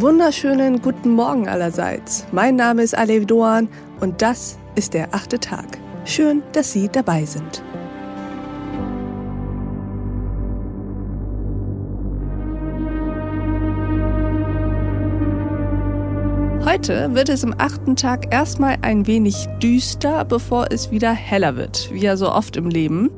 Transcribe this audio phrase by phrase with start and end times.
[0.00, 2.26] Wunderschönen guten Morgen allerseits.
[2.32, 3.68] Mein Name ist Alev Doan
[4.00, 5.78] und das ist der achte Tag.
[6.04, 7.62] Schön, dass Sie dabei sind.
[16.64, 21.88] Heute wird es im achten Tag erstmal ein wenig düster, bevor es wieder heller wird,
[21.92, 23.10] wie ja so oft im Leben.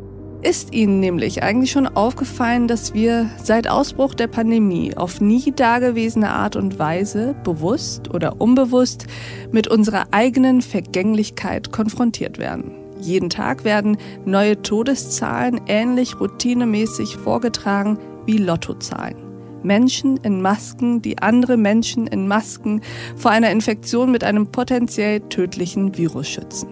[0.49, 6.31] Ist Ihnen nämlich eigentlich schon aufgefallen, dass wir seit Ausbruch der Pandemie auf nie dagewesene
[6.31, 9.09] Art und Weise, bewusst oder unbewusst,
[9.51, 12.71] mit unserer eigenen Vergänglichkeit konfrontiert werden?
[13.01, 19.17] Jeden Tag werden neue Todeszahlen ähnlich routinemäßig vorgetragen wie Lottozahlen.
[19.65, 22.83] Menschen in Masken, die andere Menschen in Masken
[23.17, 26.69] vor einer Infektion mit einem potenziell tödlichen Virus schützen.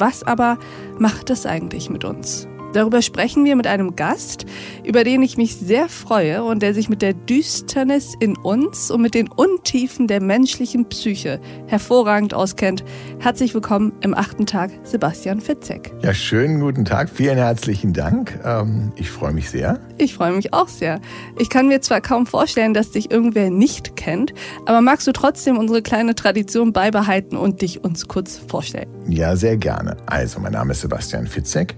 [0.00, 0.58] Was aber
[0.98, 2.48] macht das eigentlich mit uns?
[2.74, 4.46] Darüber sprechen wir mit einem Gast,
[4.82, 9.00] über den ich mich sehr freue und der sich mit der Düsternis in uns und
[9.00, 12.84] mit den Untiefen der menschlichen Psyche hervorragend auskennt.
[13.20, 15.92] Herzlich willkommen im achten Tag, Sebastian Fitzek.
[16.02, 18.40] Ja, schönen guten Tag, vielen herzlichen Dank.
[18.44, 19.78] Ähm, ich freue mich sehr.
[19.96, 21.00] Ich freue mich auch sehr.
[21.38, 24.34] Ich kann mir zwar kaum vorstellen, dass dich irgendwer nicht kennt,
[24.66, 28.88] aber magst du trotzdem unsere kleine Tradition beibehalten und dich uns kurz vorstellen?
[29.06, 29.96] Ja, sehr gerne.
[30.06, 31.76] Also, mein Name ist Sebastian Fitzek.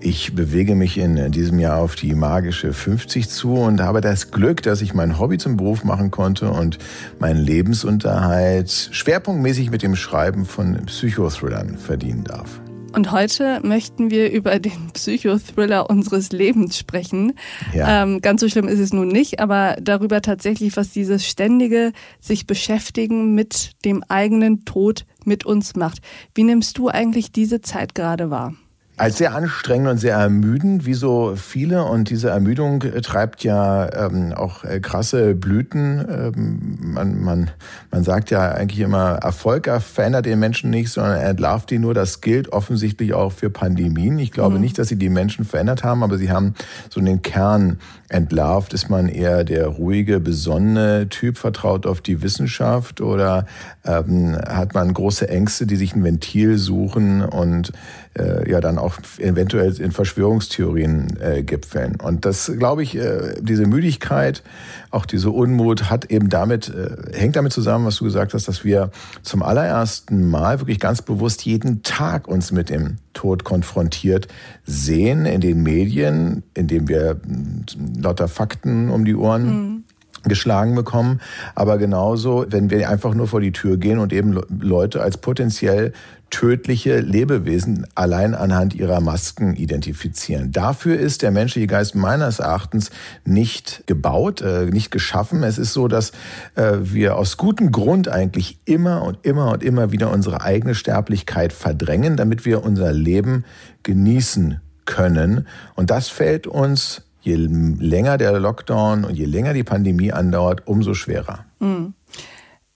[0.00, 4.62] Ich bewege mich in diesem Jahr auf die magische 50 zu und habe das Glück,
[4.62, 6.78] dass ich mein Hobby zum Beruf machen konnte und
[7.18, 12.60] meinen Lebensunterhalt schwerpunktmäßig mit dem Schreiben von Psychothrillern verdienen darf.
[12.94, 17.34] Und heute möchten wir über den Psychothriller unseres Lebens sprechen.
[17.74, 18.04] Ja.
[18.04, 22.46] Ähm, ganz so schlimm ist es nun nicht, aber darüber tatsächlich, was dieses ständige sich
[22.46, 25.98] beschäftigen mit dem eigenen Tod mit uns macht.
[26.34, 28.54] Wie nimmst du eigentlich diese Zeit gerade wahr?
[28.98, 31.84] Als sehr anstrengend und sehr ermüdend, wie so viele.
[31.84, 36.04] Und diese Ermüdung äh, treibt ja ähm, auch äh, krasse Blüten.
[36.08, 37.50] Ähm, man, man,
[37.92, 41.94] man sagt ja eigentlich immer, Erfolg verändert den Menschen nicht, sondern er entlarvt ihn nur.
[41.94, 44.18] Das gilt offensichtlich auch für Pandemien.
[44.18, 44.62] Ich glaube mhm.
[44.62, 46.54] nicht, dass sie die Menschen verändert haben, aber sie haben
[46.90, 47.78] so den Kern
[48.08, 48.74] entlarvt.
[48.74, 53.46] Ist man eher der ruhige, besonnene Typ, vertraut auf die Wissenschaft oder
[53.84, 57.72] ähm, hat man große Ängste, die sich ein Ventil suchen und
[58.16, 61.96] äh, ja dann auch eventuell in Verschwörungstheorien äh, gipfeln.
[62.00, 64.42] Und das, glaube ich, äh, diese Müdigkeit,
[64.90, 68.64] auch diese Unmut hat eben damit, äh, hängt damit zusammen, was du gesagt hast, dass
[68.64, 68.90] wir
[69.22, 74.28] zum allerersten Mal wirklich ganz bewusst jeden Tag uns mit dem Tod konfrontiert
[74.64, 79.84] sehen in den Medien, indem wir mm, lauter Fakten um die Ohren mhm
[80.28, 81.20] geschlagen bekommen.
[81.54, 85.92] Aber genauso, wenn wir einfach nur vor die Tür gehen und eben Leute als potenziell
[86.30, 90.52] tödliche Lebewesen allein anhand ihrer Masken identifizieren.
[90.52, 92.90] Dafür ist der menschliche Geist meines Erachtens
[93.24, 95.42] nicht gebaut, äh, nicht geschaffen.
[95.42, 96.12] Es ist so, dass
[96.54, 101.52] äh, wir aus gutem Grund eigentlich immer und immer und immer wieder unsere eigene Sterblichkeit
[101.52, 103.44] verdrängen, damit wir unser Leben
[103.82, 105.46] genießen können.
[105.74, 110.94] Und das fällt uns je länger der Lockdown und je länger die Pandemie andauert, umso
[110.94, 111.44] schwerer.
[111.60, 111.94] Mhm.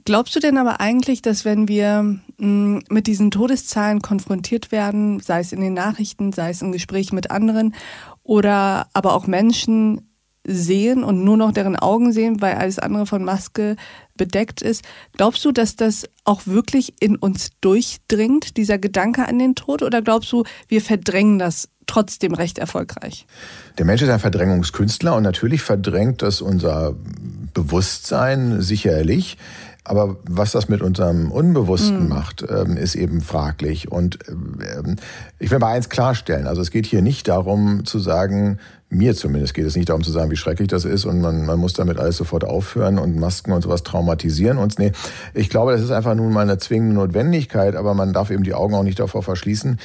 [0.05, 2.03] Glaubst du denn aber eigentlich, dass wenn wir
[2.39, 7.13] mm, mit diesen Todeszahlen konfrontiert werden, sei es in den Nachrichten, sei es im Gespräch
[7.13, 7.75] mit anderen
[8.25, 10.12] oder aber auch Menschen
[10.45, 13.77] sehen und nur noch deren Augen sehen, weil alles andere von Maske
[14.17, 14.85] bedeckt ist.
[15.17, 19.83] Glaubst du, dass das auch wirklich in uns durchdringt, dieser Gedanke an den Tod?
[19.83, 23.27] Oder glaubst du, wir verdrängen das trotzdem recht erfolgreich?
[23.79, 26.95] Der Mensch ist ein Verdrängungskünstler und natürlich verdrängt das unser
[27.55, 29.39] Bewusstsein sicherlich.
[29.85, 32.09] Aber was das mit unserem Unbewussten mhm.
[32.09, 33.91] macht, ähm, ist eben fraglich.
[33.91, 34.97] Und ähm,
[35.41, 36.47] ich will mal eins klarstellen.
[36.47, 38.59] Also es geht hier nicht darum zu sagen,
[38.93, 41.59] mir zumindest geht es nicht darum zu sagen, wie schrecklich das ist und man, man
[41.59, 44.79] muss damit alles sofort aufhören und Masken und sowas traumatisieren uns.
[44.79, 44.93] Nee,
[45.35, 48.55] ich glaube, das ist einfach nun mal eine zwingende Notwendigkeit, aber man darf eben die
[48.55, 49.79] Augen auch nicht davor verschließen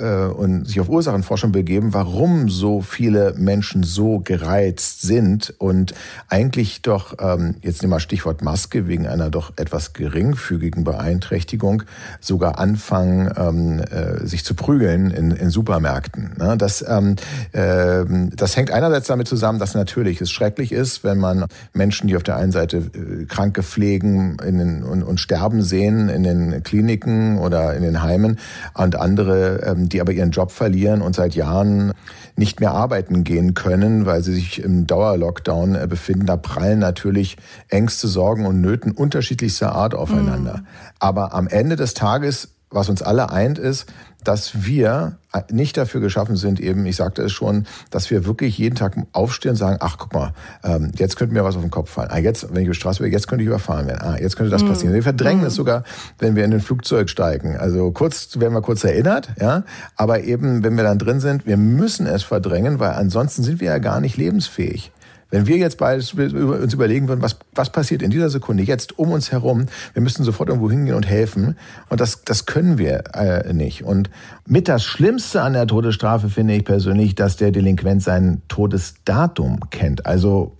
[0.00, 5.94] äh, und sich auf Ursachenforschung begeben, warum so viele Menschen so gereizt sind und
[6.28, 11.82] eigentlich doch, ähm, jetzt nehmen wir Stichwort Maske, wegen einer doch etwas geringfügigen Beeinträchtigung
[12.20, 16.34] sogar anfangen, ähm, äh, sich zu prügeln in, in Supermärkten.
[16.38, 16.56] Ne?
[16.56, 17.16] Das, ähm,
[17.52, 18.04] äh,
[18.34, 22.16] das das hängt einerseits damit zusammen, dass natürlich es schrecklich ist, wenn man Menschen, die
[22.16, 27.38] auf der einen Seite äh, Kranke pflegen den, und, und sterben sehen in den Kliniken
[27.38, 28.38] oder in den Heimen
[28.74, 31.92] und andere, ähm, die aber ihren Job verlieren und seit Jahren
[32.36, 36.26] nicht mehr arbeiten gehen können, weil sie sich im Dauerlockdown äh, befinden.
[36.26, 37.38] Da prallen natürlich
[37.70, 40.58] Ängste, Sorgen und Nöten unterschiedlichster Art aufeinander.
[40.58, 40.66] Mhm.
[40.98, 43.86] Aber am Ende des Tages was uns alle eint, ist,
[44.24, 45.16] dass wir
[45.50, 49.52] nicht dafür geschaffen sind, eben, ich sagte es schon, dass wir wirklich jeden Tag aufstehen
[49.52, 50.32] und sagen, ach guck mal,
[50.62, 52.10] ähm, jetzt könnte mir was auf den Kopf fallen.
[52.10, 54.02] Ah, jetzt, wenn ich über die Straße bin, jetzt könnte ich überfahren werden.
[54.02, 54.68] Ah, jetzt könnte das mhm.
[54.68, 54.94] passieren.
[54.94, 55.56] Wir verdrängen es mhm.
[55.56, 55.84] sogar,
[56.18, 57.56] wenn wir in ein Flugzeug steigen.
[57.56, 59.64] Also kurz werden wir kurz erinnert, ja,
[59.96, 63.68] aber eben, wenn wir dann drin sind, wir müssen es verdrängen, weil ansonsten sind wir
[63.68, 64.92] ja gar nicht lebensfähig.
[65.32, 69.12] Wenn wir jetzt beides uns überlegen würden, was, was passiert in dieser Sekunde jetzt um
[69.12, 69.64] uns herum,
[69.94, 71.56] wir müssten sofort irgendwo hingehen und helfen.
[71.88, 73.82] Und das, das können wir äh, nicht.
[73.82, 74.10] Und
[74.46, 80.04] mit das Schlimmste an der Todesstrafe finde ich persönlich, dass der Delinquent sein Todesdatum kennt.
[80.04, 80.54] Also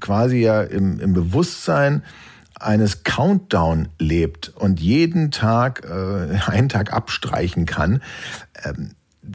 [0.00, 2.02] quasi ja im, im Bewusstsein,
[2.58, 8.00] eines Countdown lebt und jeden Tag äh, einen Tag abstreichen kann.
[8.64, 8.92] Ähm,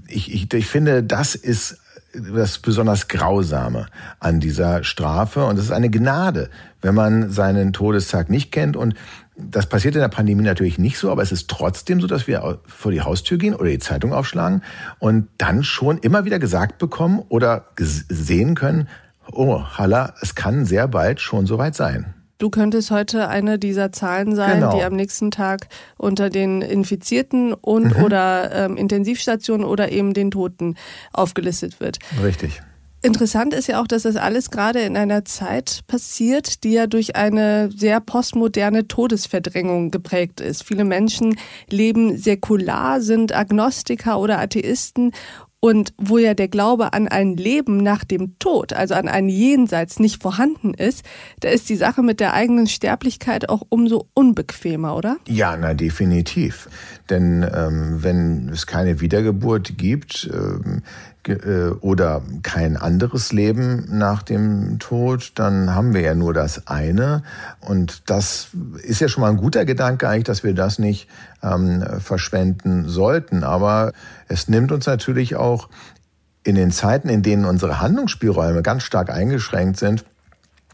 [0.07, 1.77] ich, ich, ich finde, das ist
[2.13, 3.87] das besonders Grausame
[4.19, 5.45] an dieser Strafe.
[5.45, 6.49] Und es ist eine Gnade,
[6.81, 8.75] wenn man seinen Todestag nicht kennt.
[8.75, 8.95] Und
[9.35, 12.59] das passiert in der Pandemie natürlich nicht so, aber es ist trotzdem so, dass wir
[12.65, 14.63] vor die Haustür gehen oder die Zeitung aufschlagen
[14.99, 18.87] und dann schon immer wieder gesagt bekommen oder sehen können,
[19.31, 22.13] oh, Halla, es kann sehr bald schon soweit sein.
[22.39, 24.75] Du könntest heute eine dieser Zahlen sein, genau.
[24.75, 28.03] die am nächsten Tag unter den Infizierten und mhm.
[28.03, 30.75] oder ähm, Intensivstationen oder eben den Toten
[31.11, 31.99] aufgelistet wird.
[32.23, 32.61] Richtig.
[33.01, 37.15] Interessant ist ja auch, dass das alles gerade in einer Zeit passiert, die ja durch
[37.15, 40.63] eine sehr postmoderne Todesverdrängung geprägt ist.
[40.63, 41.37] Viele Menschen
[41.69, 45.13] leben säkular, sind Agnostiker oder Atheisten
[45.61, 49.99] und wo ja der Glaube an ein Leben nach dem Tod, also an ein Jenseits
[49.99, 51.03] nicht vorhanden ist,
[51.41, 55.17] da ist die Sache mit der eigenen Sterblichkeit auch umso unbequemer, oder?
[55.27, 56.69] Ja, na definitiv.
[57.09, 60.81] Denn ähm, wenn es keine Wiedergeburt gibt, ähm,
[61.29, 67.23] äh, oder kein anderes Leben nach dem Tod, dann haben wir ja nur das eine.
[67.59, 68.49] Und das
[68.83, 71.07] ist ja schon mal ein guter Gedanke eigentlich, dass wir das nicht
[71.43, 73.43] ähm, verschwenden sollten.
[73.43, 73.93] Aber
[74.27, 75.69] es nimmt uns natürlich auch
[76.43, 80.05] in den Zeiten, in denen unsere Handlungsspielräume ganz stark eingeschränkt sind,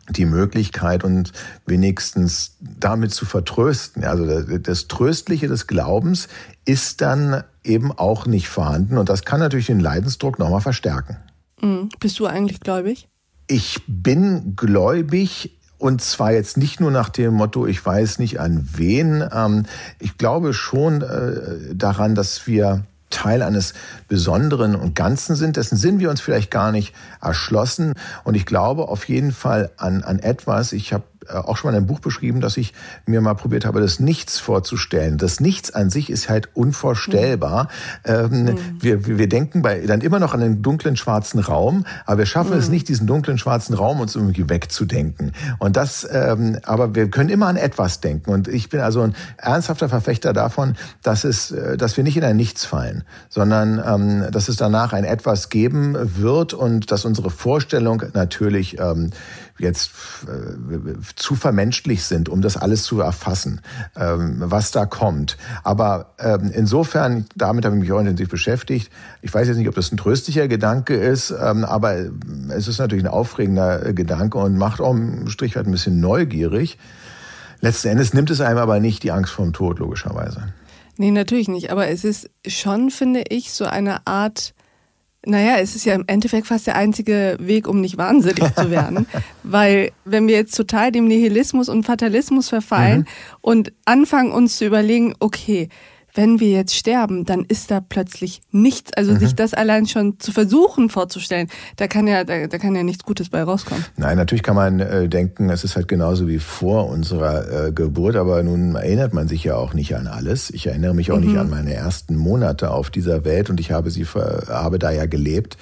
[0.09, 1.31] die Möglichkeit und
[1.65, 4.03] wenigstens damit zu vertrösten.
[4.03, 6.27] Also das Tröstliche des Glaubens
[6.65, 11.17] ist dann eben auch nicht vorhanden und das kann natürlich den Leidensdruck nochmal verstärken.
[11.61, 11.89] Mhm.
[11.99, 13.07] Bist du eigentlich gläubig?
[13.47, 18.67] Ich bin gläubig und zwar jetzt nicht nur nach dem Motto, ich weiß nicht an
[18.73, 19.27] wen.
[19.31, 19.65] Ähm,
[19.99, 23.73] ich glaube schon äh, daran, dass wir Teil eines
[24.07, 25.57] Besonderen und Ganzen sind.
[25.57, 27.93] Dessen sind wir uns vielleicht gar nicht erschlossen.
[28.23, 30.73] Und ich glaube auf jeden Fall an, an etwas.
[30.73, 32.73] Ich habe auch schon mal in einem Buch beschrieben, dass ich
[33.05, 35.17] mir mal probiert habe, das Nichts vorzustellen.
[35.17, 37.69] Das Nichts an sich ist halt unvorstellbar.
[38.05, 38.47] Mhm.
[38.47, 42.25] Ähm, wir, wir denken bei, dann immer noch an den dunklen schwarzen Raum, aber wir
[42.25, 42.59] schaffen mhm.
[42.59, 45.31] es nicht, diesen dunklen schwarzen Raum uns irgendwie wegzudenken.
[45.59, 48.31] Und das, ähm, aber wir können immer an etwas denken.
[48.31, 52.23] Und ich bin also ein ernsthafter Verfechter davon, dass es, äh, dass wir nicht in
[52.23, 57.29] ein Nichts fallen, sondern ähm, dass es danach ein etwas geben wird und dass unsere
[57.29, 59.11] Vorstellung natürlich ähm,
[59.57, 59.91] jetzt
[60.27, 63.61] äh, zu vermenschlich sind, um das alles zu erfassen,
[63.95, 65.37] ähm, was da kommt.
[65.63, 68.91] Aber ähm, insofern, damit habe ich mich auch intensiv beschäftigt.
[69.21, 71.95] Ich weiß jetzt nicht, ob das ein tröstlicher Gedanke ist, ähm, aber
[72.49, 76.77] es ist natürlich ein aufregender Gedanke und macht auch im Strich halt ein bisschen neugierig.
[77.61, 80.53] Letzten Endes nimmt es einem aber nicht die Angst vor dem Tod, logischerweise.
[80.97, 81.71] Nee, natürlich nicht.
[81.71, 84.53] Aber es ist schon, finde ich, so eine Art
[85.25, 89.07] naja, es ist ja im Endeffekt fast der einzige Weg, um nicht wahnsinnig zu werden.
[89.43, 93.05] Weil wenn wir jetzt total dem Nihilismus und Fatalismus verfallen mhm.
[93.41, 95.69] und anfangen uns zu überlegen, okay,
[96.15, 98.93] wenn wir jetzt sterben, dann ist da plötzlich nichts.
[98.93, 99.19] Also mhm.
[99.19, 103.03] sich das allein schon zu versuchen vorzustellen, da kann ja, da, da, kann ja nichts
[103.03, 103.85] Gutes bei rauskommen.
[103.97, 108.15] Nein, natürlich kann man äh, denken, es ist halt genauso wie vor unserer äh, Geburt,
[108.15, 110.49] aber nun erinnert man sich ja auch nicht an alles.
[110.49, 111.27] Ich erinnere mich auch mhm.
[111.27, 115.05] nicht an meine ersten Monate auf dieser Welt und ich habe sie habe da ja
[115.05, 115.57] gelebt.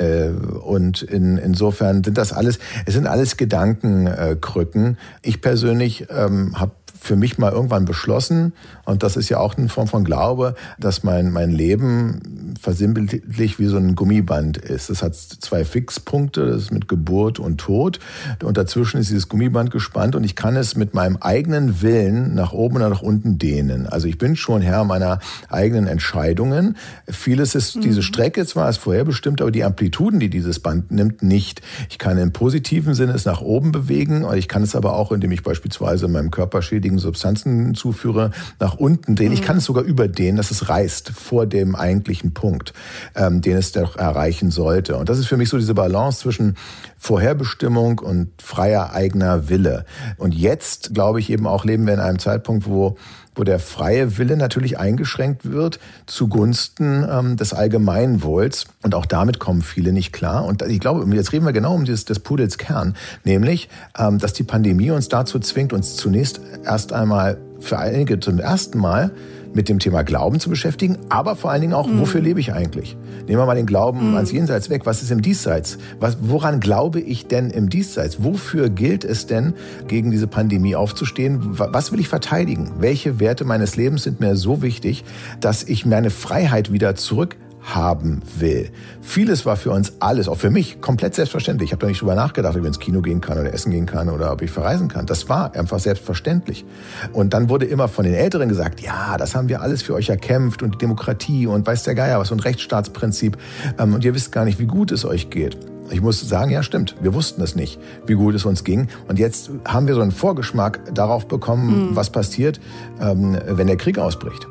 [0.00, 4.96] Äh, und in, insofern sind das alles, es sind alles Gedankenkrücken.
[5.22, 8.52] Ich persönlich ähm, habe für mich mal irgendwann beschlossen,
[8.84, 13.66] und das ist ja auch eine Form von Glaube, dass mein, mein Leben versinnbildlich wie
[13.66, 14.90] so ein Gummiband ist.
[14.90, 18.00] Das hat zwei Fixpunkte, das ist mit Geburt und Tod.
[18.42, 22.52] Und dazwischen ist dieses Gummiband gespannt und ich kann es mit meinem eigenen Willen nach
[22.52, 23.86] oben oder nach unten dehnen.
[23.86, 26.76] Also ich bin schon Herr meiner eigenen Entscheidungen.
[27.08, 27.82] Vieles ist, mhm.
[27.82, 31.62] diese Strecke zwar ist vorherbestimmt, aber die Amplituden, die dieses Band nimmt, nicht.
[31.88, 35.32] Ich kann im positiven Sinne es nach oben bewegen, ich kann es aber auch, indem
[35.32, 39.28] ich beispielsweise meinem Körper schädigen Substanzen zuführe, nach unten drehen.
[39.28, 39.34] Mhm.
[39.34, 42.72] Ich kann es sogar überdehnen, dass es reißt vor dem eigentlichen Punkt,
[43.14, 44.96] ähm, den es doch erreichen sollte.
[44.96, 46.56] Und das ist für mich so diese Balance zwischen
[46.98, 49.84] Vorherbestimmung und freier eigener Wille.
[50.18, 52.96] Und jetzt, glaube ich, eben auch leben wir in einem Zeitpunkt, wo
[53.34, 58.66] wo der freie Wille natürlich eingeschränkt wird zugunsten ähm, des Allgemeinwohls.
[58.82, 60.44] Und auch damit kommen viele nicht klar.
[60.44, 63.68] Und ich glaube, jetzt reden wir genau um dieses, des Pudels Kern, nämlich,
[63.98, 68.78] ähm, dass die Pandemie uns dazu zwingt, uns zunächst erst einmal für einige zum ersten
[68.78, 69.12] Mal
[69.52, 72.00] mit dem Thema Glauben zu beschäftigen, aber vor allen Dingen auch, mhm.
[72.00, 72.96] wofür lebe ich eigentlich?
[73.26, 74.16] Nehmen wir mal den Glauben mhm.
[74.16, 74.82] ans Jenseits weg.
[74.84, 75.78] Was ist im Diesseits?
[75.98, 78.22] Was, woran glaube ich denn im Diesseits?
[78.22, 79.54] Wofür gilt es denn,
[79.88, 81.58] gegen diese Pandemie aufzustehen?
[81.58, 82.72] Was will ich verteidigen?
[82.78, 85.04] Welche Werte meines Lebens sind mir so wichtig,
[85.40, 88.70] dass ich meine Freiheit wieder zurück haben will.
[89.02, 91.68] Vieles war für uns alles, auch für mich, komplett selbstverständlich.
[91.68, 93.86] Ich habe da nicht drüber nachgedacht, ob ich ins Kino gehen kann oder essen gehen
[93.86, 95.06] kann oder ob ich verreisen kann.
[95.06, 96.64] Das war einfach selbstverständlich.
[97.12, 100.08] Und dann wurde immer von den Älteren gesagt, ja, das haben wir alles für euch
[100.08, 103.36] erkämpft und die Demokratie und weiß der Geier was und Rechtsstaatsprinzip.
[103.78, 105.58] Ähm, und ihr wisst gar nicht, wie gut es euch geht.
[105.90, 108.88] Ich muss sagen, ja stimmt, wir wussten es nicht, wie gut es uns ging.
[109.08, 111.96] Und jetzt haben wir so einen Vorgeschmack darauf bekommen, mhm.
[111.96, 112.60] was passiert,
[113.00, 114.46] ähm, wenn der Krieg ausbricht.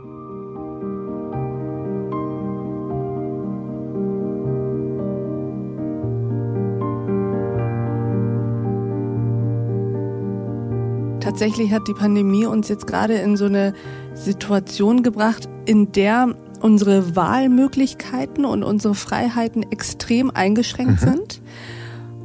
[11.40, 13.74] Tatsächlich hat die Pandemie uns jetzt gerade in so eine
[14.14, 21.12] Situation gebracht, in der unsere Wahlmöglichkeiten und unsere Freiheiten extrem eingeschränkt mhm.
[21.12, 21.42] sind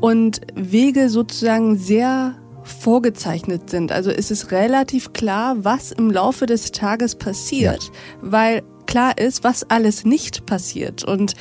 [0.01, 3.93] und Wege sozusagen sehr vorgezeichnet sind.
[3.93, 7.91] Also ist es relativ klar, was im Laufe des Tages passiert, ja.
[8.21, 11.05] weil klar ist, was alles nicht passiert.
[11.05, 11.35] Und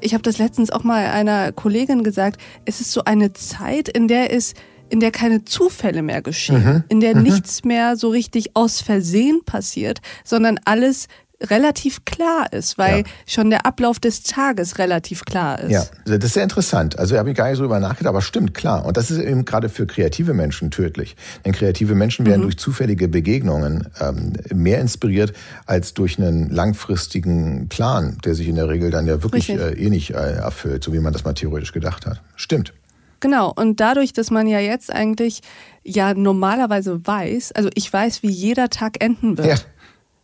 [0.00, 4.08] ich habe das letztens auch mal einer Kollegin gesagt, es ist so eine Zeit, in
[4.08, 4.54] der es
[4.90, 6.84] in der keine Zufälle mehr geschehen, mhm.
[6.88, 7.22] in der mhm.
[7.22, 11.08] nichts mehr so richtig aus Versehen passiert, sondern alles
[11.42, 13.04] relativ klar ist, weil ja.
[13.26, 15.70] schon der Ablauf des Tages relativ klar ist.
[15.70, 16.98] Ja, das ist sehr interessant.
[16.98, 18.84] Also habe ich gar nicht so drüber nachgedacht, aber stimmt, klar.
[18.84, 21.16] Und das ist eben gerade für kreative Menschen tödlich.
[21.44, 22.44] Denn kreative Menschen werden mhm.
[22.44, 25.32] durch zufällige Begegnungen ähm, mehr inspiriert
[25.66, 29.88] als durch einen langfristigen Plan, der sich in der Regel dann ja wirklich äh, eh
[29.88, 32.20] nicht äh, erfüllt, so wie man das mal theoretisch gedacht hat.
[32.36, 32.74] Stimmt.
[33.20, 35.40] Genau, und dadurch, dass man ja jetzt eigentlich
[35.84, 39.46] ja normalerweise weiß, also ich weiß, wie jeder Tag enden wird.
[39.48, 39.56] Ja.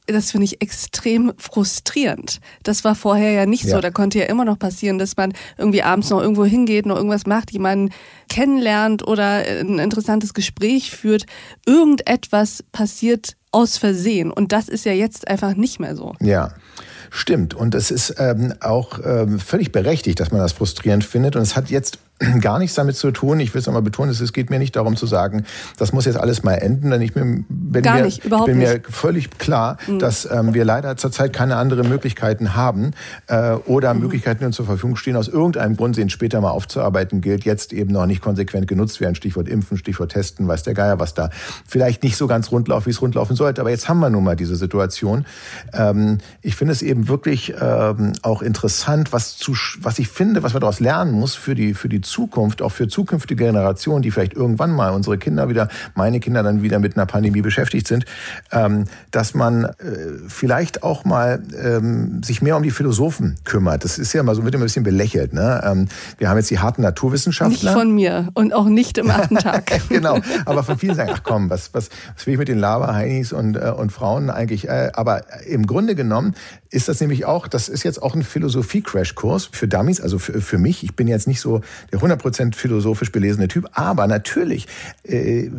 [0.09, 2.41] Das finde ich extrem frustrierend.
[2.62, 3.75] Das war vorher ja nicht ja.
[3.75, 3.81] so.
[3.81, 7.26] Da konnte ja immer noch passieren, dass man irgendwie abends noch irgendwo hingeht, noch irgendwas
[7.26, 7.93] macht, jemanden
[8.29, 11.26] kennenlernt oder ein interessantes Gespräch führt.
[11.67, 14.31] Irgendetwas passiert aus Versehen.
[14.31, 16.15] Und das ist ja jetzt einfach nicht mehr so.
[16.21, 16.55] Ja.
[17.11, 17.55] Stimmt.
[17.55, 21.37] Und es ist ähm, auch ähm, völlig berechtigt, dass man das frustrierend findet.
[21.37, 21.99] Und es hat jetzt
[22.41, 23.41] gar nichts damit zu tun.
[23.41, 25.45] Ich will es nochmal betonen, es geht mir nicht darum zu sagen,
[25.77, 28.59] das muss jetzt alles mal enden, denn ich bin, bin, gar mir, nicht, überhaupt bin
[28.59, 29.99] mir völlig klar, mhm.
[29.99, 32.93] dass ähm, wir leider zurzeit keine anderen Möglichkeiten haben
[33.27, 34.01] äh, oder mhm.
[34.01, 37.73] Möglichkeiten, die uns zur Verfügung stehen, aus irgendeinem Grund, den später mal aufzuarbeiten gilt, jetzt
[37.73, 39.15] eben noch nicht konsequent genutzt werden.
[39.15, 41.31] Stichwort Impfen, Stichwort Testen, weiß der Geier, was da
[41.67, 43.61] vielleicht nicht so ganz rund läuft, wie es rund laufen sollte.
[43.61, 45.27] Aber jetzt haben wir nun mal diese Situation.
[45.75, 50.55] Ähm, ich finde es eben wirklich ähm, auch interessant, was, zu, was ich finde, was
[50.55, 54.35] man daraus lernen muss für die, für die Zukunft, auch für zukünftige Generationen, die vielleicht
[54.35, 58.05] irgendwann mal unsere Kinder wieder, meine Kinder dann wieder mit einer Pandemie beschäftigt sind,
[58.53, 59.75] ähm, dass man äh,
[60.29, 63.85] vielleicht auch mal ähm, sich mehr um die Philosophen kümmert.
[63.85, 65.33] Das ist ja immer so, wird immer ein bisschen belächelt.
[65.33, 65.63] Ne?
[65.65, 67.71] Ähm, wir haben jetzt die harten Naturwissenschaftler.
[67.71, 69.71] Nicht von mir und auch nicht im achten Tag.
[69.89, 73.33] genau, aber von vielen sagen, ach komm, was, was, was will ich mit den Lava-Heinis
[73.33, 74.69] und, äh, und Frauen eigentlich?
[74.69, 76.35] Äh, aber im Grunde genommen
[76.71, 80.59] ist das nämlich auch, das ist jetzt auch ein Philosophie-Crash-Kurs für Dummies, also für, für
[80.59, 80.83] mich.
[80.85, 81.61] Ich bin jetzt nicht so
[81.93, 84.67] der 100% philosophisch belesene Typ, aber natürlich,
[85.05, 85.50] äh,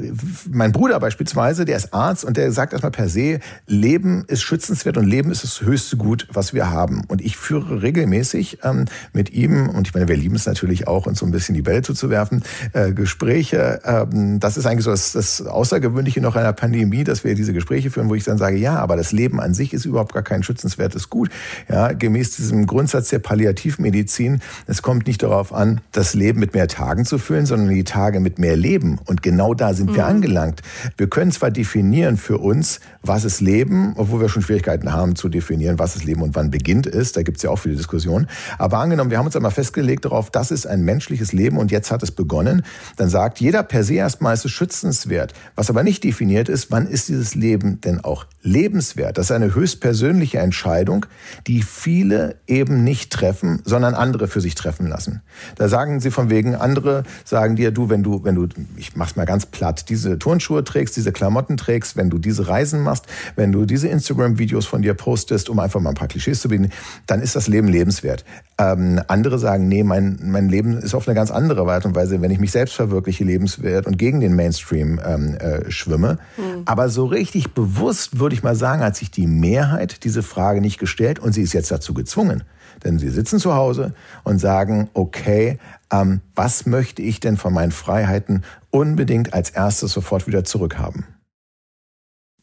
[0.49, 4.97] mein Bruder beispielsweise, der ist Arzt und der sagt erstmal per se, Leben ist schützenswert
[4.97, 7.03] und Leben ist das höchste Gut, was wir haben.
[7.07, 11.05] Und ich führe regelmäßig ähm, mit ihm, und ich meine, wir lieben es natürlich auch,
[11.05, 13.81] uns so ein bisschen die Bälle zuzuwerfen, äh, Gespräche.
[13.83, 17.89] Ähm, das ist eigentlich so das, das Außergewöhnliche noch einer Pandemie, dass wir diese Gespräche
[17.89, 20.43] führen, wo ich dann sage, ja, aber das Leben an sich ist überhaupt gar kein
[20.43, 21.29] schützenswertes Gut.
[21.69, 26.67] Ja, gemäß diesem Grundsatz der Palliativmedizin, es kommt nicht darauf an, das Leben mit mehr
[26.67, 28.99] Tagen zu füllen, sondern die Tage mit mehr Leben.
[29.05, 29.95] Und genau da sind mhm.
[29.95, 30.61] wir angelangt.
[30.97, 35.29] Wir können zwar definieren für uns, was ist Leben, obwohl wir schon Schwierigkeiten haben zu
[35.29, 37.11] definieren, was ist Leben und wann beginnt es.
[37.11, 38.27] Da gibt es ja auch viele Diskussionen.
[38.57, 41.91] Aber angenommen, wir haben uns einmal festgelegt darauf, das ist ein menschliches Leben und jetzt
[41.91, 42.63] hat es begonnen,
[42.97, 45.33] dann sagt jeder per se erstmal, es ist schützenswert.
[45.55, 49.17] Was aber nicht definiert ist, wann ist dieses Leben denn auch lebenswert?
[49.17, 51.05] Das ist eine höchstpersönliche Entscheidung,
[51.47, 55.21] die viele eben nicht treffen, sondern andere für sich treffen lassen.
[55.55, 59.15] Da sagen sie von wegen, andere sagen dir, du, wenn du, wenn du, ich mach's
[59.15, 63.05] mal ganz platt, diese Turnschuhe trägst, diese Klamotten trägst, wenn du diese Reisen machst,
[63.35, 66.71] wenn du diese Instagram-Videos von dir postest, um einfach mal ein paar Klischees zu bieten,
[67.05, 68.25] dann ist das Leben lebenswert.
[68.57, 72.19] Ähm, andere sagen, nee, mein, mein Leben ist auf eine ganz andere Art und Weise,
[72.19, 76.17] wenn ich mich selbst verwirkliche, lebenswert und gegen den Mainstream ähm, äh, schwimme.
[76.37, 76.63] Mhm.
[76.65, 80.79] Aber so richtig bewusst, würde ich mal sagen, hat sich die Mehrheit diese Frage nicht
[80.79, 82.43] gestellt und sie ist jetzt dazu gezwungen.
[82.83, 83.93] Denn sie sitzen zu Hause
[84.23, 85.57] und sagen, okay,
[85.91, 91.05] ähm, was möchte ich denn von meinen Freiheiten unbedingt als erstes sofort wieder zurückhaben?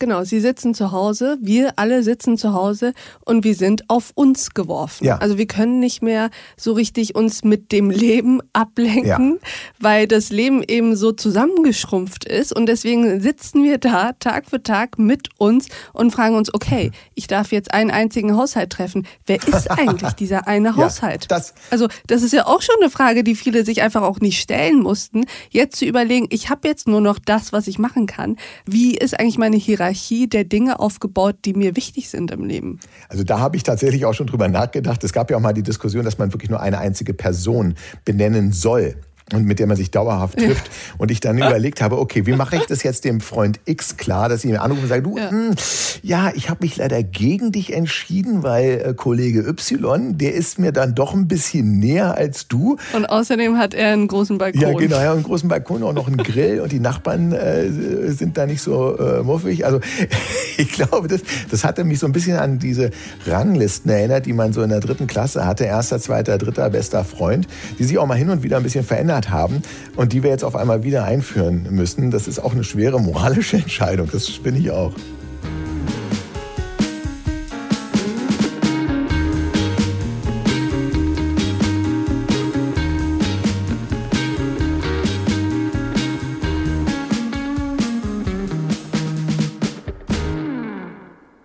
[0.00, 4.50] Genau, sie sitzen zu Hause, wir alle sitzen zu Hause und wir sind auf uns
[4.50, 5.04] geworfen.
[5.04, 5.18] Ja.
[5.18, 9.48] Also wir können nicht mehr so richtig uns mit dem Leben ablenken, ja.
[9.78, 14.98] weil das Leben eben so zusammengeschrumpft ist und deswegen sitzen wir da Tag für Tag
[14.98, 19.06] mit uns und fragen uns, okay, ich darf jetzt einen einzigen Haushalt treffen.
[19.26, 21.22] Wer ist eigentlich dieser eine Haushalt?
[21.22, 24.18] Ja, das also das ist ja auch schon eine Frage, die viele sich einfach auch
[24.18, 28.06] nicht stellen mussten, jetzt zu überlegen, ich habe jetzt nur noch das, was ich machen
[28.08, 28.36] kann.
[28.66, 29.83] Wie ist eigentlich meine Hierarchie?
[29.84, 32.80] Hierarchie der Dinge aufgebaut, die mir wichtig sind im Leben.
[33.08, 35.04] Also da habe ich tatsächlich auch schon drüber nachgedacht.
[35.04, 37.74] Es gab ja auch mal die Diskussion, dass man wirklich nur eine einzige Person
[38.04, 38.96] benennen soll
[39.32, 40.66] und mit der man sich dauerhaft trifft.
[40.66, 40.94] Ja.
[40.98, 44.28] Und ich dann überlegt habe, okay, wie mache ich das jetzt dem Freund X klar,
[44.28, 45.54] dass ich ihn anrufe und sage, du, ja, mh, hm,
[46.02, 50.72] ja ich habe mich leider gegen dich entschieden, weil äh, Kollege Y, der ist mir
[50.72, 52.76] dann doch ein bisschen näher als du.
[52.92, 54.60] Und außerdem hat er einen großen Balkon.
[54.60, 57.70] Ja, genau, ja, einen großen Balkon, auch noch einen Grill und die Nachbarn äh,
[58.10, 59.64] sind da nicht so äh, muffig.
[59.64, 59.80] Also
[60.58, 62.90] ich glaube, das, das hatte mich so ein bisschen an diese
[63.26, 65.64] Ranglisten erinnert, die man so in der dritten Klasse hatte.
[65.64, 69.13] Erster, zweiter, dritter, bester Freund, die sich auch mal hin und wieder ein bisschen verändert
[69.14, 69.62] verändert haben
[69.96, 72.10] und die wir jetzt auf einmal wieder einführen müssen.
[72.10, 74.08] Das ist auch eine schwere moralische Entscheidung.
[74.12, 74.92] Das bin ich auch.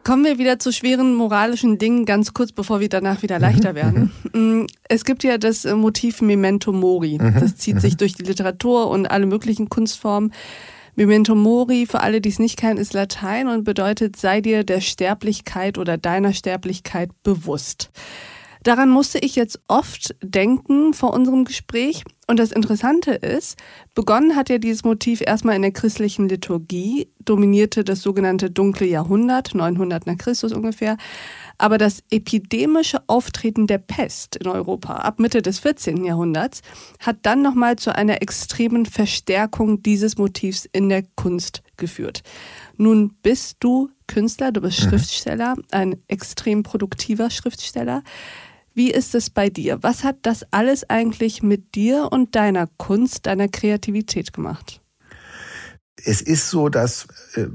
[0.10, 4.12] Kommen wir wieder zu schweren moralischen Dingen, ganz kurz, bevor wir danach wieder leichter werden.
[4.34, 7.20] Mm, es gibt ja das Motiv Memento Mori.
[7.22, 7.36] Mhm.
[7.40, 7.98] Das zieht sich mhm.
[7.98, 10.34] durch die Literatur und alle möglichen Kunstformen.
[10.96, 14.82] Memento Mori, für alle, die es nicht kennen, ist Latein und bedeutet, sei dir der
[14.82, 17.92] Sterblichkeit oder deiner Sterblichkeit bewusst.
[18.64, 22.04] Daran musste ich jetzt oft denken vor unserem Gespräch.
[22.28, 23.58] Und das Interessante ist,
[23.96, 29.56] begonnen hat ja dieses Motiv erstmal in der christlichen Liturgie, dominierte das sogenannte dunkle Jahrhundert,
[29.56, 30.98] 900 nach Christus ungefähr.
[31.58, 36.04] Aber das epidemische Auftreten der Pest in Europa ab Mitte des 14.
[36.04, 36.62] Jahrhunderts
[37.00, 42.22] hat dann nochmal zu einer extremen Verstärkung dieses Motivs in der Kunst geführt.
[42.78, 44.90] Nun bist du Künstler, du bist mhm.
[44.90, 48.04] Schriftsteller, ein extrem produktiver Schriftsteller.
[48.74, 49.80] Wie ist es bei dir?
[49.82, 54.82] Was hat das alles eigentlich mit dir und deiner Kunst, deiner Kreativität gemacht?
[56.04, 57.48] Es ist so, dass äh,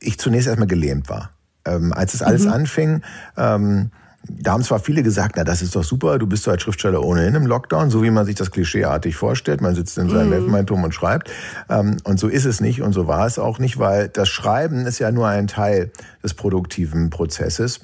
[0.00, 1.30] ich zunächst erstmal gelähmt war.
[1.64, 2.52] Ähm, als es alles mhm.
[2.52, 3.02] anfing,
[3.36, 3.90] ähm,
[4.28, 7.02] da haben zwar viele gesagt, na, das ist doch super, du bist so als Schriftsteller
[7.02, 9.60] ohnehin im Lockdown, so wie man sich das klischeeartig vorstellt.
[9.60, 10.34] Man sitzt in seinem mm.
[10.34, 11.30] Elfenbeinturm und schreibt.
[11.68, 14.86] Ähm, und so ist es nicht und so war es auch nicht, weil das Schreiben
[14.86, 15.90] ist ja nur ein Teil
[16.22, 17.80] des produktiven Prozesses.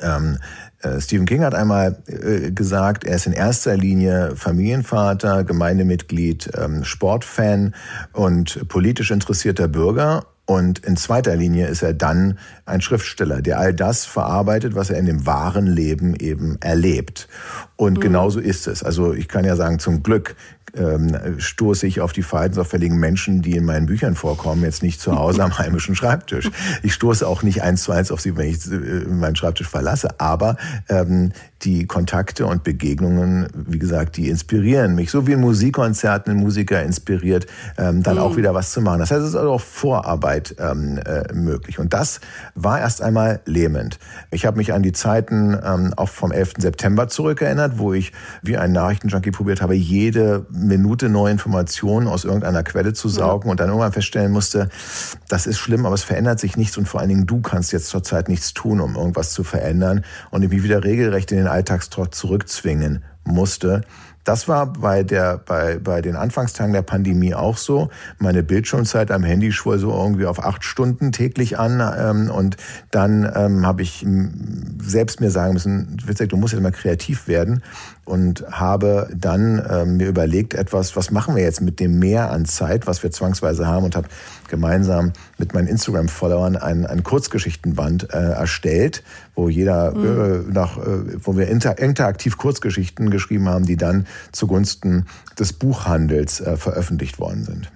[0.00, 0.38] Ähm,
[0.82, 6.84] äh, Stephen King hat einmal äh, gesagt, er ist in erster Linie Familienvater, Gemeindemitglied, ähm,
[6.84, 7.74] Sportfan
[8.12, 10.26] und politisch interessierter Bürger.
[10.46, 14.98] Und in zweiter Linie ist er dann ein Schriftsteller, der all das verarbeitet, was er
[14.98, 17.28] in dem wahren Leben eben erlebt.
[17.76, 18.02] Und mhm.
[18.02, 18.82] genauso ist es.
[18.82, 20.36] Also ich kann ja sagen, zum Glück
[20.76, 25.16] ähm, stoße ich auf die verhaltensauffälligen Menschen, die in meinen Büchern vorkommen, jetzt nicht zu
[25.16, 26.50] Hause am heimischen Schreibtisch.
[26.82, 30.20] Ich stoße auch nicht eins zu eins auf sie, wenn ich äh, meinen Schreibtisch verlasse.
[30.20, 30.56] Aber
[30.88, 31.32] ähm,
[31.64, 35.10] die Kontakte und Begegnungen, wie gesagt, die inspirieren mich.
[35.10, 37.46] So wie in Musikkonzerten ein Musiker inspiriert,
[37.78, 38.22] ähm, dann mhm.
[38.22, 38.98] auch wieder was zu machen.
[38.98, 41.78] Das heißt, es ist also auch Vorarbeit ähm, äh, möglich.
[41.78, 42.20] Und das
[42.54, 43.98] war erst einmal lähmend.
[44.30, 46.54] Ich habe mich an die Zeiten ähm, auch vom 11.
[46.58, 52.62] September zurückerinnert, wo ich wie ein Nachrichtenjunkie probiert habe, jede Minute neue Informationen aus irgendeiner
[52.62, 53.50] Quelle zu saugen ja.
[53.50, 54.68] und dann irgendwann feststellen musste,
[55.28, 57.88] das ist schlimm, aber es verändert sich nichts und vor allen Dingen du kannst jetzt
[57.88, 62.14] zurzeit nichts tun, um irgendwas zu verändern und ich mich wieder regelrecht in den Alltagstrott
[62.14, 63.82] zurückzwingen musste.
[64.24, 67.90] Das war bei der, bei, bei den Anfangstagen der Pandemie auch so.
[68.18, 71.82] Meine Bildschirmzeit am Handy schwor so irgendwie auf acht Stunden täglich an.
[71.98, 72.56] Ähm, und
[72.90, 74.04] dann ähm, habe ich
[74.82, 77.62] selbst mir sagen müssen, Witzek, du musst jetzt mal kreativ werden
[78.04, 82.44] und habe dann ähm, mir überlegt, etwas, was machen wir jetzt mit dem Mehr an
[82.44, 84.08] Zeit, was wir zwangsweise haben und habe
[84.48, 89.02] gemeinsam mit meinen Instagram-Followern ein, ein Kurzgeschichtenband äh, erstellt,
[89.34, 90.48] wo jeder mhm.
[90.48, 95.06] äh, nach, äh, wo wir inter, interaktiv Kurzgeschichten geschrieben haben, die dann zugunsten
[95.38, 97.70] des Buchhandels äh, veröffentlicht worden sind.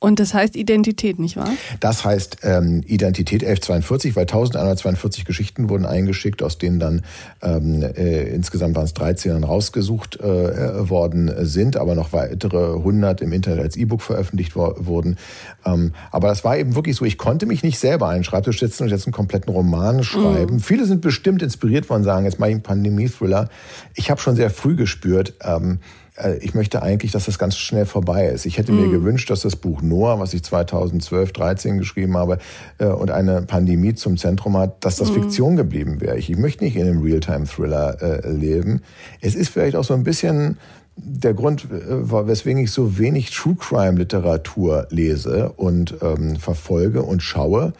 [0.00, 1.50] Und das heißt Identität, nicht wahr?
[1.80, 7.02] Das heißt ähm, Identität 1142, weil 1142 Geschichten wurden eingeschickt, aus denen dann
[7.42, 13.32] ähm, äh, insgesamt waren es 13 rausgesucht äh, worden sind, aber noch weitere 100 im
[13.32, 15.16] Internet als E-Book veröffentlicht wurden.
[15.64, 18.60] Ähm, aber das war eben wirklich so, ich konnte mich nicht selber an den Schreibtisch
[18.60, 20.54] setzen und jetzt einen kompletten Roman schreiben.
[20.54, 20.60] Mhm.
[20.60, 23.48] Viele sind bestimmt inspiriert von sagen, jetzt mache ich einen Pandemie-Thriller.
[23.94, 26.07] Ich habe schon sehr früh gespürt, ähm, äh,
[26.40, 28.46] ich möchte eigentlich, dass das ganz schnell vorbei ist.
[28.46, 28.76] Ich hätte mm.
[28.76, 32.38] mir gewünscht, dass das Buch Noah, was ich 2012, 13 geschrieben habe,
[32.78, 35.14] äh, und eine Pandemie zum Zentrum hat, dass das mm.
[35.14, 36.18] Fiktion geblieben wäre.
[36.18, 38.82] Ich, möchte nicht in einem Realtime-Thriller äh, leben.
[39.20, 40.58] Es ist vielleicht auch so ein bisschen
[40.96, 47.22] der Grund, äh, weswegen ich so wenig True Crime Literatur lese und ähm, verfolge und
[47.22, 47.72] schaue.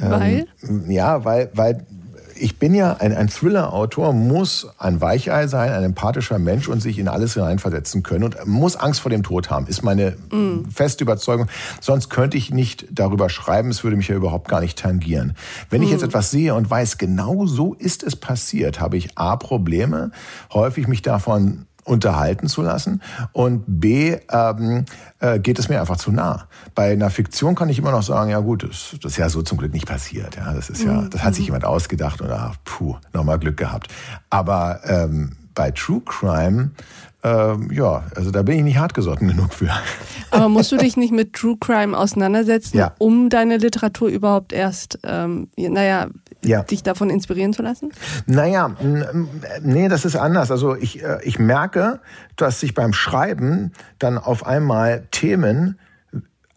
[0.00, 0.46] Ähm, weil?
[0.88, 1.86] Ja, weil, weil
[2.40, 6.98] ich bin ja ein, ein Thriller-Autor, muss ein Weichei sein, ein empathischer Mensch und sich
[6.98, 10.70] in alles hineinversetzen können und muss Angst vor dem Tod haben, ist meine mm.
[10.70, 11.48] feste Überzeugung.
[11.80, 15.34] Sonst könnte ich nicht darüber schreiben, es würde mich ja überhaupt gar nicht tangieren.
[15.70, 15.84] Wenn mm.
[15.84, 20.10] ich jetzt etwas sehe und weiß, genau so ist es passiert, habe ich A, Probleme,
[20.52, 24.84] häufig mich davon unterhalten zu lassen und B, ähm,
[25.20, 26.46] äh, geht es mir einfach zu nah.
[26.74, 29.42] Bei einer Fiktion kann ich immer noch sagen, ja gut, das, das ist ja so
[29.42, 30.36] zum Glück nicht passiert.
[30.36, 31.46] Ja, das ist ja, das hat sich mhm.
[31.46, 33.88] jemand ausgedacht oder puh, nochmal Glück gehabt.
[34.30, 36.70] Aber ähm, bei True Crime
[37.24, 39.70] ähm, ja, also da bin ich nicht hartgesotten genug für.
[40.30, 42.94] Aber musst du dich nicht mit True Crime auseinandersetzen, ja.
[42.98, 46.08] um deine Literatur überhaupt erst, ähm, naja,
[46.44, 46.62] ja.
[46.62, 47.90] dich davon inspirieren zu lassen?
[48.26, 48.76] Naja,
[49.62, 50.50] nee, das ist anders.
[50.50, 52.00] Also ich, äh, ich merke,
[52.36, 55.78] dass sich beim Schreiben dann auf einmal Themen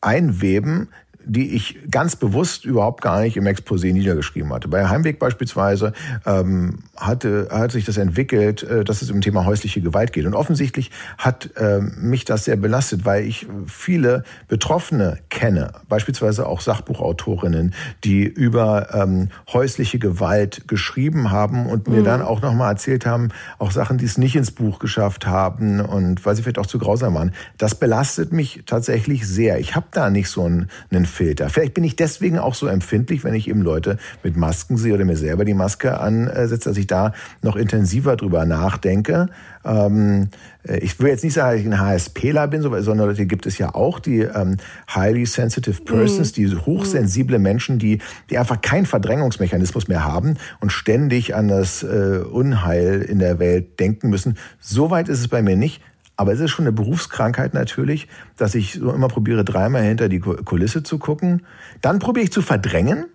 [0.02, 0.90] einweben,
[1.26, 4.68] die ich ganz bewusst überhaupt gar nicht im Exposé niedergeschrieben hatte.
[4.68, 5.94] Bei Heimweg beispielsweise
[6.26, 10.26] ähm, hatte, hat sich das entwickelt, äh, dass es um Thema häusliche Gewalt geht.
[10.26, 16.62] Und offensichtlich hat äh, mich das sehr belastet, weil ich viele Betroffene kenne, beispielsweise auch
[16.62, 22.06] Sachbuchautorinnen, die über ähm, häusliche Gewalt geschrieben haben und mir mhm.
[22.06, 23.30] dann auch nochmal erzählt haben,
[23.60, 26.80] auch Sachen, die es nicht ins Buch geschafft haben und weil sie vielleicht auch zu
[26.80, 27.32] grausam waren.
[27.58, 29.60] Das belastet mich tatsächlich sehr.
[29.60, 31.50] Ich habe da nicht so einen, einen Filter.
[31.50, 35.06] Vielleicht bin ich deswegen auch so empfindlich, wenn ich eben Leute mit Masken sehe oder
[35.06, 39.28] mir selber die Maske ansetze, dass ich da noch intensiver drüber nachdenke.
[39.64, 40.30] Ähm,
[40.68, 43.58] äh, ich will jetzt nicht sagen, dass ich ein HSPler bin, sondern Leute gibt es
[43.58, 44.58] ja auch, die ähm,
[44.94, 46.34] highly sensitive persons, mhm.
[46.36, 52.22] die hochsensible Menschen, die, die einfach keinen Verdrängungsmechanismus mehr haben und ständig an das äh,
[52.32, 54.38] Unheil in der Welt denken müssen.
[54.60, 55.82] Soweit ist es bei mir nicht.
[56.22, 58.08] Aber es ist schon eine Berufskrankheit natürlich,
[58.38, 61.48] dass ich so immer probiere, dreimal hinter die Kulisse zu gucken.
[61.82, 63.06] Dann probiere ich zu verdrängen.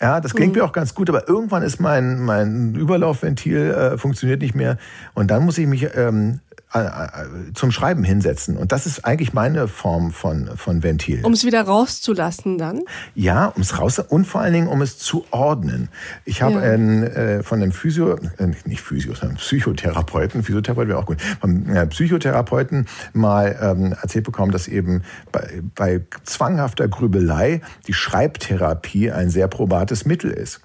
[0.00, 0.60] Ja, das klingt mhm.
[0.60, 4.76] mir auch ganz gut, aber irgendwann ist mein, mein Überlaufventil äh, funktioniert nicht mehr.
[5.14, 6.40] Und dann muss ich mich ähm,
[6.74, 8.56] äh, äh, zum Schreiben hinsetzen.
[8.56, 11.24] Und das ist eigentlich meine Form von, von Ventil.
[11.24, 12.82] Um es wieder rauszulassen dann?
[13.14, 15.88] Ja, um es raus und vor allen Dingen, um es zu ordnen.
[16.24, 16.74] Ich habe ja.
[16.74, 21.86] äh, von einem Physio, äh, nicht Physio, sondern Psychotherapeuten, Physiotherapeut wäre auch gut, vom äh,
[21.86, 29.46] Psychotherapeuten mal ähm, erzählt bekommen, dass eben bei, bei zwanghafter Grübelei die Schreibtherapie ein sehr
[29.46, 30.60] probates Mittel ist.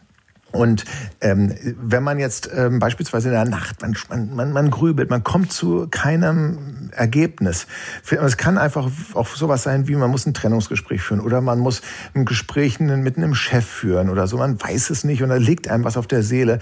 [0.51, 0.83] Und
[1.21, 5.53] ähm, wenn man jetzt ähm, beispielsweise in der Nacht, man, man, man grübelt, man kommt
[5.53, 7.67] zu keinem Ergebnis.
[8.09, 11.81] Es kann einfach auch sowas sein, wie man muss ein Trennungsgespräch führen oder man muss
[12.13, 14.37] ein Gespräch mit einem Chef führen oder so.
[14.37, 16.59] Man weiß es nicht und da liegt einem was auf der Seele.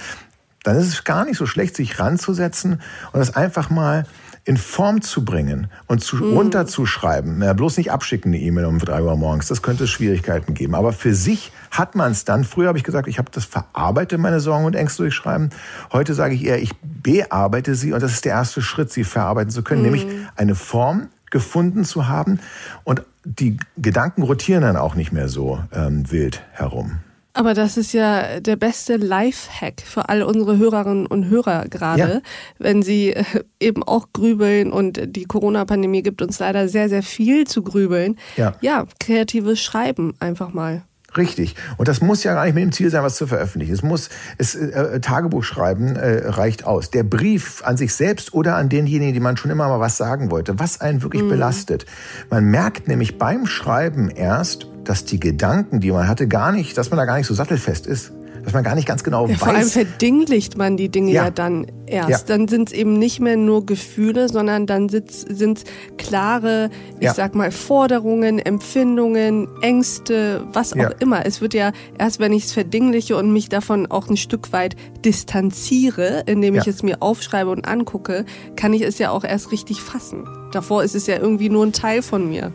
[0.63, 4.05] Dann ist es gar nicht so schlecht, sich ranzusetzen und das einfach mal
[4.49, 6.35] in Form zu bringen und zu, mhm.
[6.35, 7.39] runterzuschreiben.
[7.43, 9.47] Ja, bloß nicht abschicken eine E-Mail um drei Uhr morgens.
[9.47, 10.73] Das könnte Schwierigkeiten geben.
[10.73, 12.43] Aber für sich hat man es dann.
[12.43, 15.51] Früher habe ich gesagt, ich habe das verarbeitet, meine Sorgen und Ängste durchschreiben.
[15.93, 19.51] Heute sage ich eher, ich bearbeite sie und das ist der erste Schritt, sie verarbeiten
[19.51, 19.91] zu können, mhm.
[19.91, 22.39] nämlich eine Form gefunden zu haben
[22.83, 27.01] und die Gedanken rotieren dann auch nicht mehr so ähm, wild herum.
[27.33, 32.21] Aber das ist ja der beste Life-Hack für all unsere Hörerinnen und Hörer gerade, ja.
[32.57, 33.23] wenn sie äh,
[33.59, 38.17] eben auch grübeln und die Corona-Pandemie gibt uns leider sehr, sehr viel zu grübeln.
[38.35, 40.83] Ja, ja kreatives Schreiben einfach mal.
[41.17, 41.55] Richtig.
[41.77, 43.73] Und das muss ja gar nicht mit dem Ziel sein, was zu veröffentlichen.
[43.73, 46.91] Es muss, es, äh, Tagebuch schreiben äh, reicht aus.
[46.91, 50.29] Der Brief an sich selbst oder an denjenigen, die man schon immer mal was sagen
[50.29, 51.29] wollte, was einen wirklich mhm.
[51.29, 51.85] belastet.
[52.29, 56.89] Man merkt nämlich beim Schreiben erst, dass die Gedanken, die man hatte, gar nicht, dass
[56.89, 58.11] man da gar nicht so sattelfest ist.
[58.43, 59.39] dass man gar nicht ganz genau ja, weiß.
[59.39, 62.09] Vor allem verdinglicht man die Dinge ja, ja dann erst.
[62.29, 62.35] Ja.
[62.37, 65.63] Dann sind es eben nicht mehr nur Gefühle, sondern dann sind es
[65.97, 71.25] klare, ich sag mal, Forderungen, Empfindungen, Ängste, was auch immer.
[71.25, 74.75] Es wird ja erst, wenn ich es verdingliche und mich davon auch ein Stück weit
[75.05, 78.25] distanziere, indem ich es mir aufschreibe und angucke,
[78.55, 80.25] kann ich es ja auch erst richtig fassen.
[80.51, 82.51] Davor ist es ja irgendwie nur ein Teil von mir.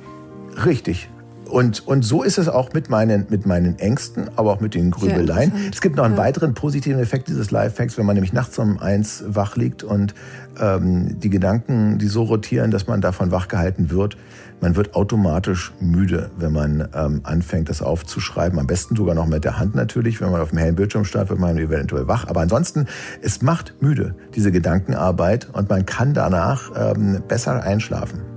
[0.64, 1.08] Richtig.
[1.48, 4.90] Und, und so ist es auch mit meinen, mit meinen Ängsten, aber auch mit den
[4.90, 5.52] Grübeleien.
[5.72, 9.24] Es gibt noch einen weiteren positiven Effekt dieses Lifehacks, wenn man nämlich nachts um eins
[9.26, 10.14] wach liegt und
[10.60, 14.16] ähm, die Gedanken, die so rotieren, dass man davon wachgehalten wird.
[14.60, 18.58] Man wird automatisch müde, wenn man ähm, anfängt, das aufzuschreiben.
[18.58, 20.20] Am besten sogar noch mit der Hand natürlich.
[20.20, 22.28] Wenn man auf dem hellen Bildschirm startet, wird man eventuell wach.
[22.28, 22.86] Aber ansonsten,
[23.20, 25.48] es macht müde, diese Gedankenarbeit.
[25.52, 28.33] Und man kann danach ähm, besser einschlafen.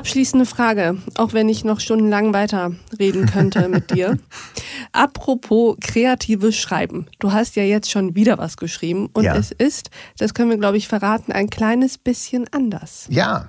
[0.00, 4.16] Abschließende Frage, auch wenn ich noch stundenlang weiter reden könnte mit dir.
[4.92, 7.06] Apropos kreatives Schreiben.
[7.18, 9.36] Du hast ja jetzt schon wieder was geschrieben und ja.
[9.36, 13.08] es ist, das können wir glaube ich verraten, ein kleines bisschen anders.
[13.10, 13.48] Ja,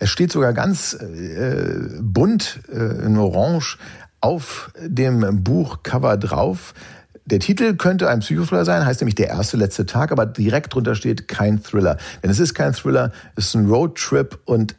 [0.00, 3.78] es steht sogar ganz äh, bunt äh, in Orange
[4.20, 6.74] auf dem Buchcover drauf.
[7.26, 10.96] Der Titel könnte ein Psychothriller sein, heißt nämlich Der erste letzte Tag, aber direkt drunter
[10.96, 11.96] steht kein Thriller.
[12.24, 14.74] Denn es ist kein Thriller, es ist ein Roadtrip und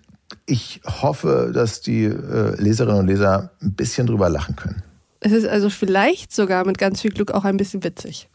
[0.45, 4.83] ich hoffe, dass die äh, Leserinnen und Leser ein bisschen drüber lachen können.
[5.25, 8.29] Es ist also vielleicht sogar mit ganz viel Glück auch ein bisschen witzig.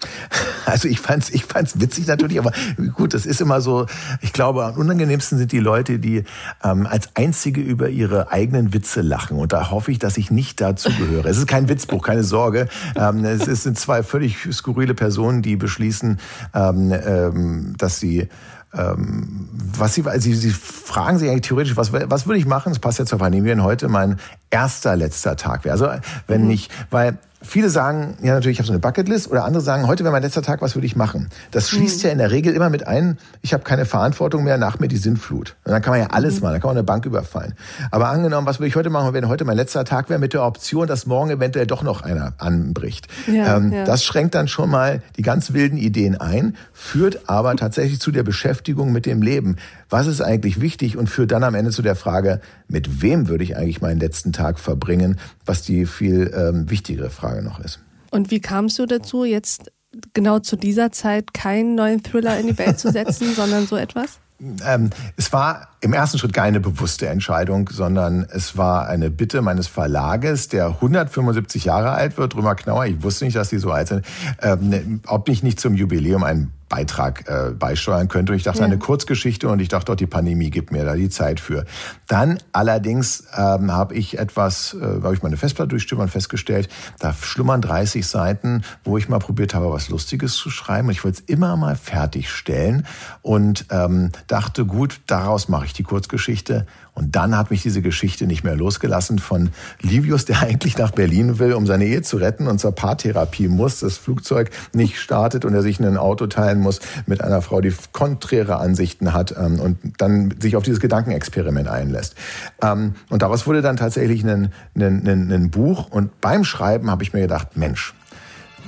[0.64, 2.52] Also ich fand's, ich fand's witzig natürlich, aber
[2.94, 3.86] gut, das ist immer so.
[4.20, 6.24] Ich glaube, am unangenehmsten sind die Leute, die
[6.62, 9.38] ähm, als einzige über ihre eigenen Witze lachen.
[9.38, 11.24] Und da hoffe ich, dass ich nicht dazu gehöre.
[11.24, 12.68] Es ist kein Witzbuch, keine Sorge.
[12.96, 16.18] Ähm, es sind zwei völlig skurrile Personen, die beschließen,
[16.54, 18.28] ähm, ähm, dass sie
[18.74, 22.70] ähm, was sie, sie, sie fragen sich eigentlich theoretisch, was, was würde ich machen?
[22.70, 24.18] Das passt ja zur Pandemie, heute mein
[24.50, 25.72] erster letzter Tag wäre.
[25.72, 25.88] Also
[26.26, 26.48] wenn mhm.
[26.48, 30.02] nicht, weil Viele sagen, ja natürlich, ich habe so eine Bucketlist oder andere sagen, heute
[30.02, 31.28] wäre mein letzter Tag, was würde ich machen?
[31.52, 32.06] Das schließt mhm.
[32.06, 34.96] ja in der Regel immer mit ein, ich habe keine Verantwortung mehr, nach mir die
[34.96, 35.54] Sinnflut.
[35.64, 36.42] Und dann kann man ja alles mhm.
[36.42, 37.54] machen, dann kann man eine Bank überfallen.
[37.92, 40.42] Aber angenommen, was würde ich heute machen, wenn heute mein letzter Tag wäre, mit der
[40.42, 43.06] Option, dass morgen eventuell doch noch einer anbricht.
[43.28, 43.84] Ja, ähm, ja.
[43.84, 48.24] Das schränkt dann schon mal die ganz wilden Ideen ein, führt aber tatsächlich zu der
[48.24, 49.56] Beschäftigung mit dem Leben.
[49.88, 53.44] Was ist eigentlich wichtig und führt dann am Ende zu der Frage, mit wem würde
[53.44, 57.80] ich eigentlich meinen letzten Tag verbringen, was die viel ähm, wichtigere Frage noch ist.
[58.10, 59.72] Und wie kamst du dazu, jetzt
[60.12, 64.18] genau zu dieser Zeit keinen neuen Thriller in die Welt zu setzen, sondern so etwas?
[64.64, 69.66] Ähm, es war im ersten Schritt keine bewusste Entscheidung, sondern es war eine Bitte meines
[69.66, 73.88] Verlages, der 175 Jahre alt wird, Römer Knauer, ich wusste nicht, dass die so alt
[73.88, 74.04] sind,
[74.40, 78.32] ähm, ob ich nicht zum Jubiläum ein Beitrag äh, beisteuern könnte.
[78.32, 78.64] Und ich dachte, ja.
[78.64, 81.64] eine Kurzgeschichte und ich dachte, auch die Pandemie gibt mir da die Zeit für.
[82.06, 87.12] Dann allerdings ähm, habe ich etwas, äh, habe ich meine Festplatte durchstimmt und festgestellt, da
[87.12, 90.88] schlummern 30 Seiten, wo ich mal probiert habe, was Lustiges zu schreiben.
[90.88, 92.86] Und ich wollte es immer mal fertigstellen
[93.22, 96.66] und ähm, dachte, gut, daraus mache ich die Kurzgeschichte
[96.98, 101.38] und dann hat mich diese Geschichte nicht mehr losgelassen von Livius, der eigentlich nach Berlin
[101.38, 105.54] will, um seine Ehe zu retten und zur Paartherapie muss, das Flugzeug nicht startet und
[105.54, 109.60] er sich in ein Auto teilen muss mit einer Frau, die konträre Ansichten hat ähm,
[109.60, 112.16] und dann sich auf dieses Gedankenexperiment einlässt.
[112.62, 117.04] Ähm, und daraus wurde dann tatsächlich ein, ein, ein, ein Buch und beim Schreiben habe
[117.04, 117.94] ich mir gedacht, Mensch,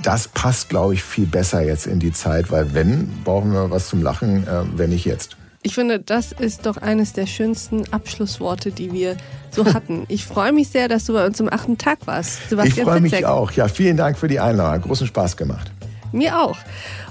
[0.05, 3.89] das passt, glaube ich, viel besser jetzt in die Zeit, weil wenn, brauchen wir was
[3.89, 5.37] zum Lachen, äh, wenn nicht jetzt.
[5.63, 9.17] Ich finde, das ist doch eines der schönsten Abschlussworte, die wir
[9.51, 10.07] so hatten.
[10.09, 12.49] Ich freue mich sehr, dass du bei uns am achten Tag warst.
[12.49, 13.53] Sebastian ich freue mich auch.
[13.53, 14.83] Ja, vielen Dank für die Einladung.
[14.83, 15.71] Großen Spaß gemacht.
[16.13, 16.57] Mir auch.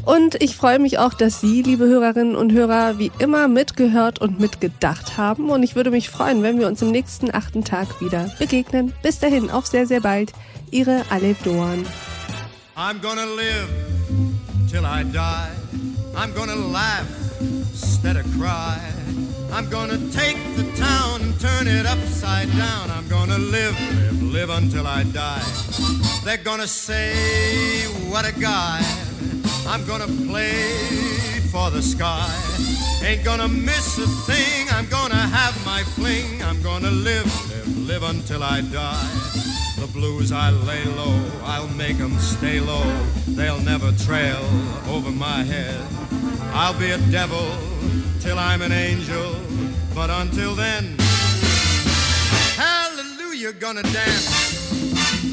[0.04, 4.40] Und ich freue mich auch, dass Sie, liebe Hörerinnen und Hörer, wie immer mitgehört und
[4.40, 5.50] mitgedacht haben.
[5.52, 8.94] Und ich würde mich freuen, wenn wir uns im nächsten achten Tag wieder begegnen.
[9.04, 10.34] Bis dahin, auf sehr, sehr bald.
[10.72, 11.86] Ihre Alef Doan.
[12.76, 13.70] I'm gonna live
[14.70, 16.18] till I die.
[16.18, 17.29] I'm gonna laugh
[17.82, 18.78] instead of cry.
[19.52, 22.92] I'm gonna take the town and turn it upside down.
[22.92, 25.44] I'm gonna live, live, live until I die.
[26.24, 28.80] They're gonna say, what a guy.
[29.68, 32.30] I'm gonna play for the sky.
[33.04, 34.68] Ain't gonna miss a thing.
[34.72, 36.44] I'm gonna have my fling.
[36.44, 39.10] I'm gonna live, live, live until I die.
[39.80, 42.84] The blues I lay low, I'll make them stay low.
[43.28, 44.44] They'll never trail
[44.89, 46.09] over my head.
[46.54, 47.48] I'll be a devil
[48.20, 49.36] till I'm an angel.
[49.96, 50.96] But until then,
[52.58, 54.50] hallelujah, gonna dance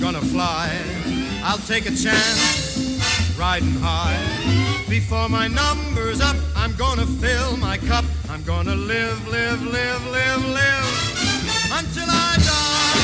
[0.01, 0.71] gonna fly.
[1.43, 3.01] I'll take a chance,
[3.39, 4.19] riding high.
[4.89, 8.05] Before my number's up, I'm gonna fill my cup.
[8.29, 10.87] I'm gonna live, live, live, live, live
[11.73, 12.97] until I die.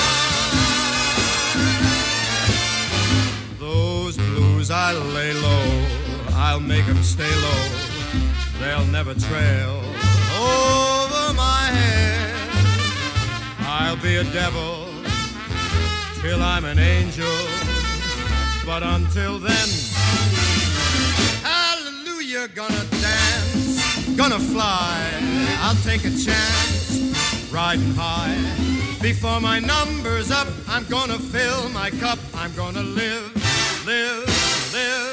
[3.58, 5.81] Those blues I lay low,
[6.52, 7.64] I'll make them stay low.
[8.60, 9.82] They'll never trail
[10.36, 12.34] over my head.
[13.60, 14.86] I'll be a devil
[16.20, 17.38] till I'm an angel.
[18.66, 19.68] But until then,
[21.42, 25.10] hallelujah, gonna dance, gonna fly.
[25.62, 28.36] I'll take a chance, riding high.
[29.00, 32.18] Before my number's up, I'm gonna fill my cup.
[32.34, 33.32] I'm gonna live,
[33.86, 35.11] live, live